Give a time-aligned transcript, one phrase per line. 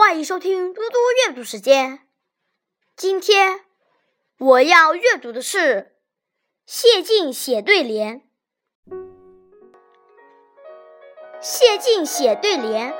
[0.00, 1.98] 欢迎收听嘟嘟阅读时间。
[2.96, 3.60] 今天
[4.38, 5.92] 我要阅读的是
[6.64, 8.22] 谢晋写对联。
[11.38, 12.94] 谢晋写对联。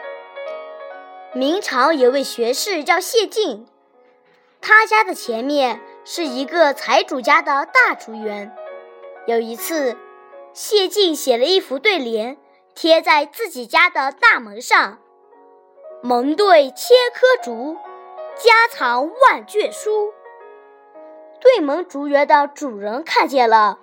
[1.33, 3.67] 明朝有位学士叫谢晋，
[4.61, 8.55] 他家的前面是一个财主家的大竹园。
[9.27, 9.97] 有一次，
[10.53, 12.37] 谢晋写了一副对联，
[12.75, 15.01] 贴在自己家的大门上。
[16.03, 17.77] 门对千棵竹，
[18.35, 20.15] 家藏万卷书。
[21.41, 23.79] 对门竹园的主人看见了，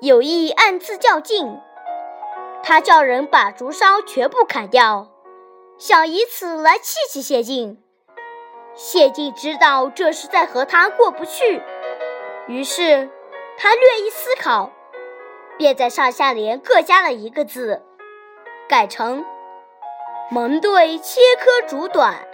[0.00, 1.60] 有意暗自较劲。
[2.62, 5.08] 他叫人把竹梢全部砍掉，
[5.76, 7.82] 想以此来气气谢晋。
[8.74, 11.62] 谢晋知道这是在和他过不去，
[12.46, 13.10] 于是
[13.58, 14.70] 他略一思考，
[15.58, 17.82] 便在上下联各加了一个字，
[18.66, 19.22] 改成。
[20.28, 22.26] 门对千棵竹短，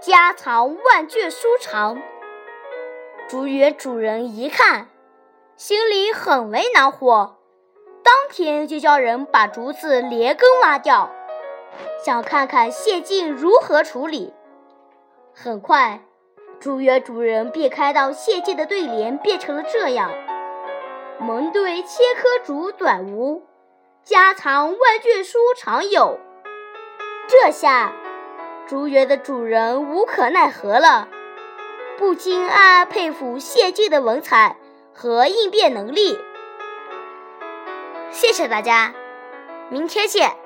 [0.00, 2.02] 家藏万卷书长。
[3.26, 4.90] 竹园主人一看，
[5.56, 7.38] 心里很为恼火，
[8.02, 11.10] 当天就叫人把竹子连根挖掉，
[12.04, 14.34] 想看看谢晋如何处理。
[15.34, 16.02] 很快，
[16.60, 20.10] 竹园主人便看到谢晋的对联变成了这样：
[21.18, 23.46] 门对千棵竹短无，
[24.04, 26.18] 家藏万卷书长有。
[27.28, 27.92] 这下，
[28.68, 31.08] 竹园的主人无可奈何了，
[31.98, 34.56] 不禁暗暗佩服谢晋的文采
[34.94, 36.18] 和应变能力。
[38.12, 38.94] 谢谢大家，
[39.70, 40.45] 明天见。